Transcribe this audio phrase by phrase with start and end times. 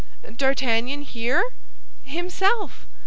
[0.35, 1.43] D'Artagnan here?"
[2.03, 2.87] "Himself!"